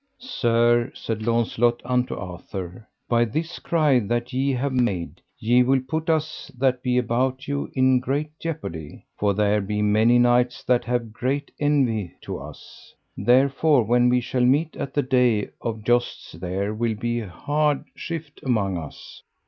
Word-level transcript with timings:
Sir, 0.17 0.89
said 0.95 1.21
Launcelot 1.21 1.79
unto 1.85 2.15
Arthur, 2.15 2.87
by 3.07 3.23
this 3.23 3.59
cry 3.59 3.99
that 3.99 4.33
ye 4.33 4.51
have 4.51 4.73
made 4.73 5.21
ye 5.37 5.61
will 5.61 5.79
put 5.79 6.09
us 6.09 6.49
that 6.57 6.81
be 6.81 6.97
about 6.97 7.47
you 7.47 7.69
in 7.75 7.99
great 7.99 8.31
jeopardy, 8.39 9.05
for 9.19 9.35
there 9.35 9.61
be 9.61 9.83
many 9.83 10.17
knights 10.17 10.63
that 10.63 10.85
have 10.85 11.13
great 11.13 11.51
envy 11.59 12.15
to 12.21 12.39
us; 12.39 12.95
therefore 13.15 13.83
when 13.83 14.09
we 14.09 14.21
shall 14.21 14.43
meet 14.43 14.75
at 14.75 14.95
the 14.95 15.03
day 15.03 15.49
of 15.61 15.83
jousts 15.83 16.31
there 16.31 16.73
will 16.73 16.95
be 16.95 17.19
hard 17.19 17.85
shift 17.95 18.39
among 18.41 18.79
us. 18.79 19.21